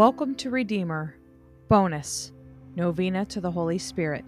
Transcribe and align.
Welcome 0.00 0.34
to 0.36 0.48
Redeemer. 0.48 1.14
Bonus 1.68 2.32
Novena 2.74 3.26
to 3.26 3.38
the 3.38 3.50
Holy 3.50 3.76
Spirit. 3.76 4.24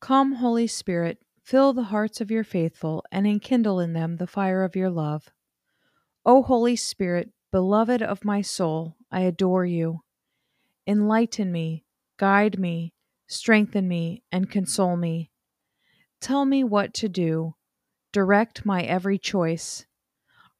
Come, 0.00 0.34
Holy 0.34 0.68
Spirit, 0.68 1.18
fill 1.42 1.72
the 1.72 1.82
hearts 1.82 2.20
of 2.20 2.30
your 2.30 2.44
faithful 2.44 3.02
and 3.10 3.26
enkindle 3.26 3.80
in 3.80 3.92
them 3.92 4.18
the 4.18 4.28
fire 4.28 4.62
of 4.62 4.76
your 4.76 4.88
love. 4.88 5.30
O 6.24 6.44
Holy 6.44 6.76
Spirit, 6.76 7.32
beloved 7.50 8.02
of 8.02 8.24
my 8.24 8.40
soul, 8.40 8.94
I 9.10 9.22
adore 9.22 9.66
you. 9.66 10.02
Enlighten 10.86 11.50
me, 11.50 11.84
guide 12.18 12.56
me, 12.60 12.94
strengthen 13.26 13.88
me, 13.88 14.22
and 14.30 14.48
console 14.48 14.96
me. 14.96 15.32
Tell 16.20 16.44
me 16.44 16.62
what 16.62 16.94
to 16.94 17.08
do, 17.08 17.56
direct 18.12 18.64
my 18.64 18.82
every 18.82 19.18
choice. 19.18 19.86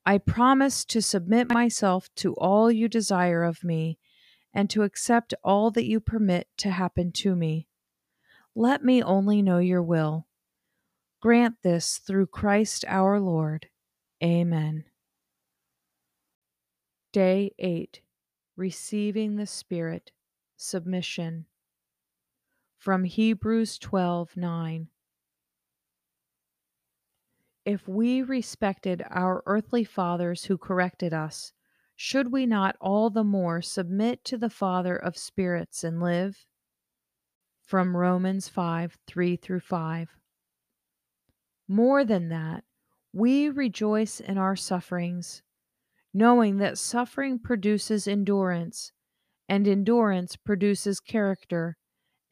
I 0.08 0.16
promise 0.16 0.86
to 0.86 1.02
submit 1.02 1.52
myself 1.52 2.08
to 2.16 2.32
all 2.36 2.72
you 2.72 2.88
desire 2.88 3.42
of 3.42 3.62
me 3.62 3.98
and 4.54 4.70
to 4.70 4.82
accept 4.82 5.34
all 5.44 5.70
that 5.72 5.84
you 5.84 6.00
permit 6.00 6.48
to 6.56 6.70
happen 6.70 7.12
to 7.16 7.36
me. 7.36 7.68
Let 8.54 8.82
me 8.82 9.02
only 9.02 9.42
know 9.42 9.58
your 9.58 9.82
will. 9.82 10.26
Grant 11.20 11.56
this 11.62 11.98
through 11.98 12.28
Christ 12.28 12.86
our 12.88 13.20
Lord. 13.20 13.66
Amen. 14.24 14.84
Day 17.12 17.52
8 17.58 18.00
Receiving 18.56 19.36
the 19.36 19.46
Spirit, 19.46 20.12
Submission. 20.56 21.44
From 22.78 23.04
Hebrews 23.04 23.76
12 23.76 24.38
9. 24.38 24.88
If 27.68 27.86
we 27.86 28.22
respected 28.22 29.04
our 29.10 29.42
earthly 29.44 29.84
fathers 29.84 30.46
who 30.46 30.56
corrected 30.56 31.12
us, 31.12 31.52
should 31.94 32.32
we 32.32 32.46
not 32.46 32.76
all 32.80 33.10
the 33.10 33.22
more 33.22 33.60
submit 33.60 34.24
to 34.24 34.38
the 34.38 34.48
Father 34.48 34.96
of 34.96 35.18
spirits 35.18 35.84
and 35.84 36.00
live? 36.00 36.46
From 37.60 37.94
Romans 37.94 38.48
5 38.48 38.96
3 39.06 39.36
through 39.36 39.60
5. 39.60 40.16
More 41.68 42.06
than 42.06 42.30
that, 42.30 42.64
we 43.12 43.50
rejoice 43.50 44.18
in 44.18 44.38
our 44.38 44.56
sufferings 44.56 45.42
knowing 46.14 46.56
that 46.56 46.78
suffering 46.78 47.38
produces 47.38 48.08
endurance, 48.08 48.92
and 49.46 49.68
endurance 49.68 50.36
produces 50.36 51.00
character, 51.00 51.76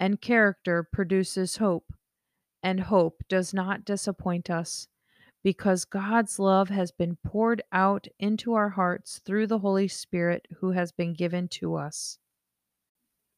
and 0.01 0.23
character 0.23 0.83
produces 0.83 1.59
hope, 1.59 1.93
and 2.63 2.81
hope 2.81 3.23
does 3.29 3.53
not 3.53 3.85
disappoint 3.85 4.49
us, 4.49 4.89
because 5.47 5.85
God's 5.85 6.41
love 6.41 6.71
has 6.71 6.91
been 6.91 7.19
poured 7.25 7.63
out 7.71 8.09
into 8.19 8.55
our 8.55 8.71
hearts 8.71 9.21
through 9.25 9.47
the 9.47 9.61
Holy 9.61 9.87
Spirit 9.87 10.49
who 10.59 10.73
has 10.73 10.91
been 10.91 11.15
given 11.15 11.47
to 11.47 11.77
us. 11.77 12.19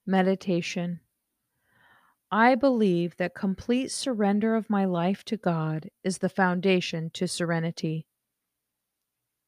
Meditation. 0.06 1.00
I 2.32 2.54
believe 2.54 3.14
that 3.18 3.34
complete 3.34 3.90
surrender 3.90 4.56
of 4.56 4.70
my 4.70 4.86
life 4.86 5.22
to 5.26 5.36
God 5.36 5.90
is 6.02 6.16
the 6.16 6.30
foundation 6.30 7.10
to 7.12 7.28
serenity. 7.28 8.06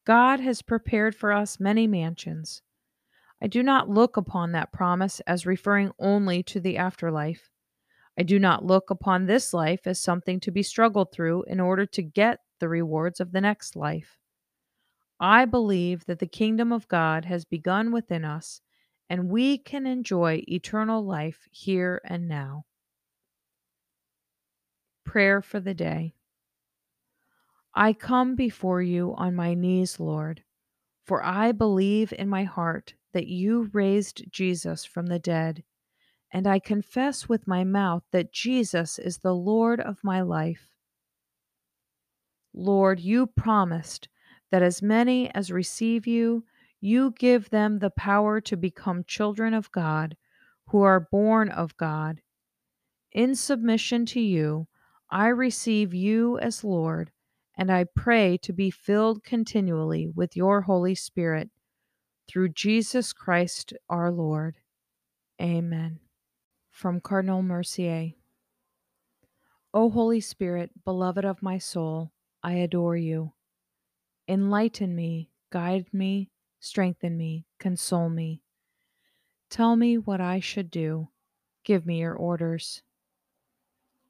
God 0.04 0.40
has 0.40 0.60
prepared 0.60 1.14
for 1.14 1.32
us 1.32 1.58
many 1.58 1.86
mansions. 1.86 2.60
I 3.40 3.46
do 3.46 3.62
not 3.62 3.88
look 3.88 4.18
upon 4.18 4.52
that 4.52 4.70
promise 4.70 5.20
as 5.20 5.46
referring 5.46 5.92
only 5.98 6.42
to 6.42 6.60
the 6.60 6.76
afterlife. 6.76 7.48
I 8.18 8.22
do 8.22 8.38
not 8.38 8.66
look 8.66 8.90
upon 8.90 9.24
this 9.24 9.54
life 9.54 9.86
as 9.86 9.98
something 9.98 10.40
to 10.40 10.50
be 10.50 10.62
struggled 10.62 11.10
through 11.10 11.44
in 11.44 11.58
order 11.58 11.86
to 11.86 12.02
get 12.02 12.40
the 12.60 12.68
rewards 12.68 13.18
of 13.20 13.32
the 13.32 13.40
next 13.40 13.74
life. 13.74 14.18
I 15.18 15.44
believe 15.44 16.06
that 16.06 16.18
the 16.18 16.26
kingdom 16.26 16.72
of 16.72 16.88
God 16.88 17.26
has 17.26 17.44
begun 17.44 17.92
within 17.92 18.24
us, 18.24 18.62
and 19.10 19.28
we 19.28 19.58
can 19.58 19.86
enjoy 19.86 20.42
eternal 20.48 21.04
life 21.04 21.46
here 21.50 22.00
and 22.04 22.28
now. 22.28 22.64
Prayer 25.04 25.42
for 25.42 25.60
the 25.60 25.74
day. 25.74 26.14
I 27.74 27.92
come 27.92 28.34
before 28.34 28.80
you 28.82 29.14
on 29.16 29.34
my 29.34 29.54
knees, 29.54 30.00
Lord, 30.00 30.42
for 31.04 31.24
I 31.24 31.52
believe 31.52 32.12
in 32.16 32.28
my 32.28 32.44
heart 32.44 32.94
that 33.12 33.26
you 33.26 33.68
raised 33.72 34.24
Jesus 34.30 34.84
from 34.84 35.06
the 35.06 35.18
dead, 35.18 35.64
and 36.32 36.46
I 36.46 36.58
confess 36.60 37.28
with 37.28 37.46
my 37.46 37.64
mouth 37.64 38.04
that 38.12 38.32
Jesus 38.32 38.98
is 38.98 39.18
the 39.18 39.34
Lord 39.34 39.80
of 39.80 39.98
my 40.02 40.20
life. 40.20 40.70
Lord, 42.54 43.00
you 43.00 43.26
promised 43.26 44.08
that 44.50 44.62
as 44.62 44.82
many 44.82 45.32
as 45.34 45.52
receive 45.52 46.06
you, 46.06 46.44
you 46.80 47.12
give 47.18 47.50
them 47.50 47.78
the 47.78 47.90
power 47.90 48.40
to 48.40 48.56
become 48.56 49.04
children 49.04 49.54
of 49.54 49.70
God, 49.70 50.16
who 50.68 50.82
are 50.82 51.08
born 51.10 51.48
of 51.50 51.76
God. 51.76 52.20
In 53.12 53.34
submission 53.34 54.06
to 54.06 54.20
you, 54.20 54.66
I 55.10 55.28
receive 55.28 55.92
you 55.92 56.38
as 56.38 56.64
Lord 56.64 57.10
and 57.56 57.70
I 57.70 57.84
pray 57.84 58.38
to 58.38 58.52
be 58.54 58.70
filled 58.70 59.22
continually 59.22 60.08
with 60.08 60.34
your 60.34 60.62
Holy 60.62 60.94
Spirit 60.94 61.50
through 62.26 62.50
Jesus 62.50 63.12
Christ 63.12 63.74
our 63.88 64.10
Lord. 64.10 64.56
Amen. 65.42 66.00
From 66.70 67.00
Cardinal 67.00 67.42
Mercier 67.42 68.12
O 69.74 69.90
Holy 69.90 70.20
Spirit, 70.20 70.70
beloved 70.84 71.24
of 71.24 71.42
my 71.42 71.58
soul, 71.58 72.12
I 72.42 72.54
adore 72.54 72.96
you. 72.96 73.32
Enlighten 74.26 74.94
me, 74.94 75.30
guide 75.50 75.92
me, 75.92 76.30
strengthen 76.58 77.16
me, 77.16 77.46
console 77.58 78.08
me. 78.08 78.42
Tell 79.50 79.76
me 79.76 79.98
what 79.98 80.20
I 80.20 80.40
should 80.40 80.70
do. 80.70 81.08
Give 81.64 81.84
me 81.84 81.98
your 82.00 82.14
orders. 82.14 82.82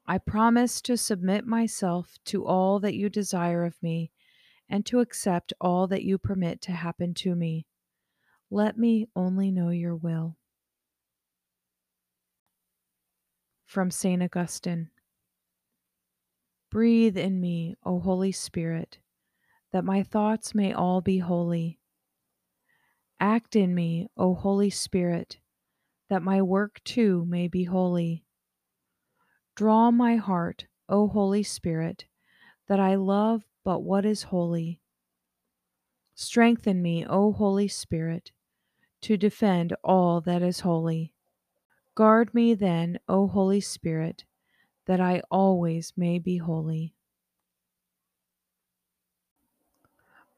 I 0.05 0.17
promise 0.17 0.81
to 0.81 0.97
submit 0.97 1.45
myself 1.45 2.17
to 2.25 2.45
all 2.45 2.79
that 2.79 2.95
you 2.95 3.09
desire 3.09 3.65
of 3.65 3.81
me 3.81 4.11
and 4.69 4.85
to 4.85 4.99
accept 4.99 5.53
all 5.59 5.87
that 5.87 6.03
you 6.03 6.17
permit 6.17 6.61
to 6.61 6.71
happen 6.71 7.13
to 7.15 7.35
me. 7.35 7.65
Let 8.49 8.77
me 8.77 9.07
only 9.15 9.51
know 9.51 9.69
your 9.69 9.95
will. 9.95 10.37
From 13.65 13.91
St. 13.91 14.21
Augustine 14.21 14.89
Breathe 16.71 17.17
in 17.17 17.41
me, 17.41 17.75
O 17.83 17.99
Holy 17.99 18.31
Spirit, 18.31 18.99
that 19.73 19.83
my 19.83 20.03
thoughts 20.03 20.55
may 20.55 20.71
all 20.71 21.01
be 21.01 21.17
holy. 21.17 21.81
Act 23.19 23.57
in 23.57 23.75
me, 23.75 24.07
O 24.15 24.33
Holy 24.33 24.69
Spirit, 24.69 25.37
that 26.09 26.23
my 26.23 26.41
work 26.41 26.81
too 26.85 27.25
may 27.25 27.49
be 27.49 27.65
holy. 27.65 28.23
Draw 29.55 29.91
my 29.91 30.15
heart, 30.15 30.67
O 30.87 31.09
Holy 31.09 31.43
Spirit, 31.43 32.05
that 32.69 32.79
I 32.79 32.95
love 32.95 33.43
but 33.65 33.83
what 33.83 34.05
is 34.05 34.23
holy. 34.23 34.79
Strengthen 36.15 36.81
me, 36.81 37.05
O 37.05 37.33
Holy 37.33 37.67
Spirit, 37.67 38.31
to 39.01 39.17
defend 39.17 39.75
all 39.83 40.21
that 40.21 40.41
is 40.41 40.61
holy. 40.61 41.13
Guard 41.95 42.33
me 42.33 42.53
then, 42.53 42.97
O 43.09 43.27
Holy 43.27 43.59
Spirit, 43.59 44.23
that 44.85 44.99
I 44.99 45.21
always 45.29 45.93
may 45.95 46.19
be 46.19 46.37
holy. 46.37 46.93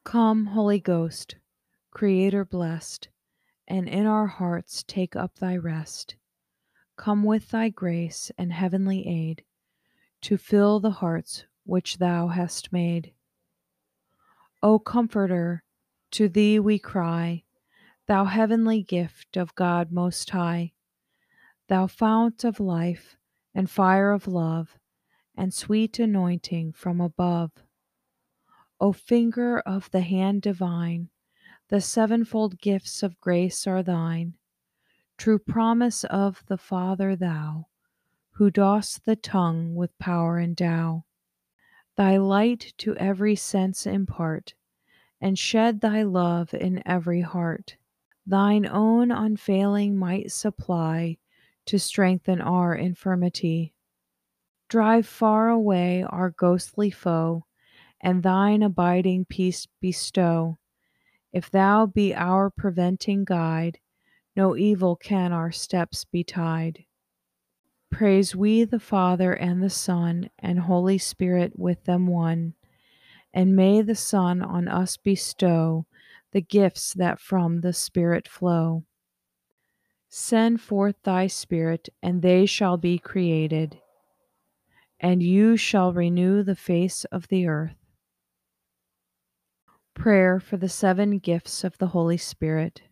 Come, 0.03 0.47
Holy 0.47 0.79
Ghost, 0.79 1.35
Creator 1.91 2.45
blessed, 2.45 3.07
and 3.67 3.87
in 3.87 4.05
our 4.05 4.27
hearts 4.27 4.83
take 4.83 5.15
up 5.15 5.35
thy 5.35 5.55
rest. 5.55 6.15
Come 6.97 7.23
with 7.23 7.49
thy 7.49 7.69
grace 7.69 8.31
and 8.37 8.51
heavenly 8.51 9.07
aid 9.07 9.43
to 10.21 10.37
fill 10.37 10.79
the 10.79 10.91
hearts 10.91 11.45
which 11.65 11.97
thou 11.97 12.27
hast 12.27 12.73
made. 12.73 13.13
O 14.61 14.77
Comforter, 14.77 15.63
to 16.11 16.29
thee 16.29 16.59
we 16.59 16.77
cry, 16.77 17.43
thou 18.07 18.25
heavenly 18.25 18.83
gift 18.83 19.37
of 19.37 19.55
God 19.55 19.91
Most 19.91 20.29
High, 20.29 20.73
thou 21.67 21.87
fount 21.87 22.43
of 22.43 22.59
life 22.59 23.17
and 23.53 23.69
fire 23.69 24.11
of 24.11 24.27
love, 24.27 24.77
and 25.35 25.53
sweet 25.53 25.99
anointing 25.99 26.73
from 26.73 26.99
above. 26.99 27.51
O 28.79 28.91
finger 28.91 29.59
of 29.59 29.89
the 29.91 30.01
hand 30.01 30.41
divine, 30.41 31.09
the 31.69 31.81
sevenfold 31.81 32.59
gifts 32.59 33.03
of 33.03 33.19
grace 33.19 33.65
are 33.65 33.83
thine 33.83 34.35
true 35.17 35.39
promise 35.39 36.03
of 36.05 36.43
the 36.47 36.57
Father 36.57 37.15
thou, 37.15 37.67
who 38.31 38.49
dost 38.49 39.05
the 39.05 39.15
tongue 39.15 39.75
with 39.75 39.97
power 39.99 40.39
endow. 40.39 41.05
Thy 41.95 42.17
light 42.17 42.73
to 42.79 42.95
every 42.97 43.35
sense 43.35 43.85
impart, 43.85 44.53
and 45.21 45.37
shed 45.37 45.81
thy 45.81 46.03
love 46.03 46.53
in 46.53 46.85
every 46.85 47.21
heart. 47.21 47.77
Thine 48.25 48.65
own 48.65 49.11
unfailing 49.11 49.95
might 49.95 50.31
supply 50.31 51.17
to 51.65 51.79
strengthen 51.79 52.41
our 52.41 52.75
infirmity. 52.75 53.73
Drive 54.67 55.05
far 55.05 55.49
away 55.49 56.03
our 56.03 56.29
ghostly 56.31 56.89
foe, 56.89 57.45
and 58.01 58.23
thine 58.23 58.63
abiding 58.63 59.25
peace 59.25 59.67
bestow 59.79 60.57
If 61.31 61.49
thou 61.49 61.85
be 61.85 62.13
our 62.13 62.49
preventing 62.49 63.23
guide, 63.23 63.79
no 64.35 64.55
evil 64.55 64.95
can 64.95 65.31
our 65.31 65.51
steps 65.51 66.05
betide. 66.05 66.85
Praise 67.91 68.35
we 68.35 68.63
the 68.63 68.79
Father 68.79 69.33
and 69.33 69.61
the 69.61 69.69
Son 69.69 70.29
and 70.39 70.59
Holy 70.59 70.97
Spirit 70.97 71.57
with 71.57 71.83
them 71.83 72.07
one. 72.07 72.55
And 73.33 73.55
may 73.55 73.81
the 73.81 73.95
Son 73.95 74.41
on 74.41 74.67
us 74.67 74.97
bestow 74.97 75.85
the 76.31 76.41
gifts 76.41 76.93
that 76.93 77.19
from 77.19 77.61
the 77.61 77.73
Spirit 77.73 78.27
flow. 78.27 78.83
Send 80.15 80.61
forth 80.61 81.01
thy 81.01 81.25
Spirit, 81.25 81.89
and 82.03 82.21
they 82.21 82.45
shall 82.45 82.77
be 82.77 82.99
created, 82.99 83.79
and 84.99 85.23
you 85.23 85.57
shall 85.57 85.91
renew 85.91 86.43
the 86.43 86.55
face 86.55 87.03
of 87.05 87.29
the 87.29 87.47
earth. 87.47 87.73
Prayer 89.95 90.39
for 90.39 90.55
the 90.55 90.69
seven 90.69 91.17
gifts 91.17 91.63
of 91.63 91.79
the 91.79 91.87
Holy 91.87 92.17
Spirit. 92.17 92.83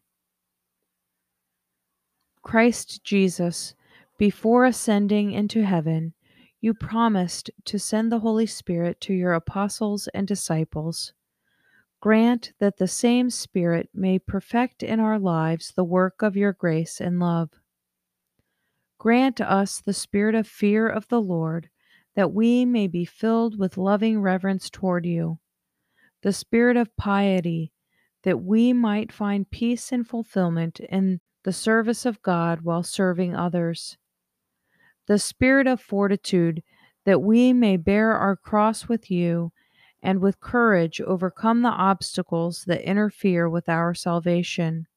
Christ 2.42 3.04
Jesus, 3.04 3.76
before 4.18 4.66
ascending 4.66 5.32
into 5.32 5.64
heaven, 5.64 6.16
you 6.60 6.74
promised 6.74 7.52
to 7.66 7.78
send 7.78 8.12
the 8.12 8.22
Holy 8.22 8.48
Spirit 8.48 9.00
to 9.02 9.14
your 9.14 9.34
apostles 9.34 10.10
and 10.16 10.28
disciples. 10.28 11.14
Grant 12.02 12.52
that 12.60 12.78
the 12.78 12.88
same 12.88 13.30
Spirit 13.30 13.90
may 13.94 14.20
perfect 14.20 14.84
in 14.84 15.00
our 15.00 15.20
lives 15.20 15.72
the 15.76 15.84
work 15.84 16.22
of 16.22 16.36
your 16.36 16.52
grace 16.52 17.00
and 17.00 17.20
love. 17.20 17.52
Grant 18.98 19.40
us 19.40 19.80
the 19.80 19.94
spirit 19.94 20.36
of 20.36 20.48
fear 20.48 20.90
of 20.90 21.08
the 21.08 21.22
Lord, 21.22 21.70
that 22.16 22.34
we 22.34 22.66
may 22.66 22.88
be 22.88 23.06
filled 23.06 23.58
with 23.58 23.78
loving 23.78 24.20
reverence 24.20 24.70
toward 24.70 25.06
you, 25.06 25.40
the 26.24 26.34
spirit 26.34 26.76
of 26.76 26.96
piety, 26.98 27.72
that 28.24 28.42
we 28.42 28.74
might 28.74 29.12
find 29.12 29.50
peace 29.50 29.92
and 29.92 30.08
fulfillment 30.08 30.80
in 30.80 31.22
the 31.44 31.54
service 31.54 32.06
of 32.06 32.22
God 32.22 32.62
while 32.62 32.84
serving 32.84 33.36
others 33.36 33.98
the 35.08 35.20
spirit 35.20 35.68
of 35.68 35.82
fortitude, 35.82 36.64
that 37.06 37.22
we 37.22 37.52
may 37.52 37.76
bear 37.76 38.14
our 38.14 38.36
cross 38.36 38.88
with 38.88 39.12
you 39.12 39.52
and 40.02 40.20
with 40.20 40.40
courage 40.40 41.00
overcome 41.02 41.62
the 41.62 41.70
obstacles 41.70 42.64
that 42.66 42.88
interfere 42.88 43.48
with 43.48 43.70
our 43.70 43.94
salvation. 43.94 44.88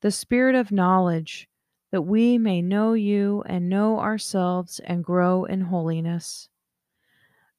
The 0.00 0.10
spirit 0.10 0.54
of 0.54 0.72
knowledge, 0.72 1.48
that 1.92 2.02
we 2.02 2.38
may 2.38 2.62
know 2.62 2.94
you 2.94 3.44
and 3.46 3.68
know 3.68 4.00
ourselves 4.00 4.80
and 4.84 5.04
grow 5.04 5.44
in 5.44 5.60
holiness. 5.60 6.48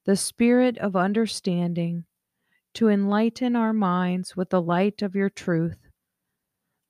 The 0.06 0.18
spirit 0.18 0.78
of 0.80 0.96
understanding, 0.96 2.06
to 2.74 2.90
enlighten 2.90 3.56
our 3.56 3.72
minds 3.72 4.36
with 4.36 4.50
the 4.50 4.62
light 4.62 5.02
of 5.02 5.16
your 5.16 5.30
truth. 5.30 5.78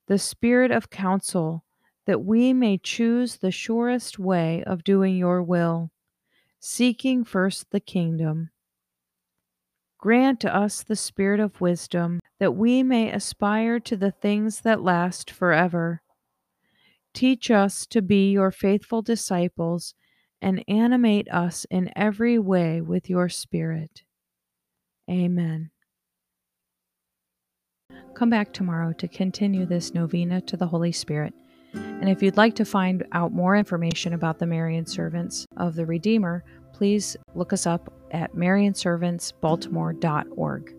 The 0.07 0.17
spirit 0.17 0.71
of 0.71 0.89
counsel, 0.89 1.65
that 2.05 2.23
we 2.23 2.53
may 2.53 2.77
choose 2.77 3.37
the 3.37 3.51
surest 3.51 4.17
way 4.17 4.63
of 4.63 4.83
doing 4.83 5.15
your 5.15 5.43
will, 5.43 5.91
seeking 6.59 7.23
first 7.23 7.69
the 7.71 7.79
kingdom. 7.79 8.49
Grant 10.03 10.43
us 10.43 10.83
the 10.83 10.97
spirit 10.97 11.39
of 11.39 11.61
wisdom, 11.61 12.19
that 12.37 12.51
we 12.51 12.83
may 12.83 13.09
aspire 13.09 13.79
to 13.79 13.95
the 13.95 14.11
things 14.11 14.59
that 14.59 14.83
last 14.83 15.31
forever. 15.31 16.01
Teach 17.13 17.49
us 17.49 17.85
to 17.85 18.01
be 18.01 18.29
your 18.29 18.51
faithful 18.51 19.01
disciples 19.01 19.93
and 20.41 20.61
animate 20.67 21.29
us 21.31 21.65
in 21.69 21.89
every 21.95 22.37
way 22.37 22.81
with 22.81 23.09
your 23.09 23.29
Spirit. 23.29 24.03
Amen. 25.09 25.71
Come 28.13 28.29
back 28.29 28.51
tomorrow 28.51 28.91
to 28.91 29.07
continue 29.07 29.65
this 29.65 29.93
novena 29.93 30.41
to 30.41 30.57
the 30.57 30.67
Holy 30.67 30.91
Spirit. 30.91 31.33
And 31.73 32.09
if 32.09 32.21
you'd 32.21 32.35
like 32.35 32.55
to 32.55 32.65
find 32.65 33.05
out 33.13 33.31
more 33.31 33.55
information 33.55 34.11
about 34.11 34.37
the 34.37 34.47
Marian 34.47 34.85
Servants 34.85 35.45
of 35.55 35.75
the 35.75 35.85
Redeemer, 35.85 36.43
please 36.73 37.15
look 37.35 37.53
us 37.53 37.65
up 37.65 38.02
at 38.13 38.35
marianservantsbaltimore.org. 38.35 40.75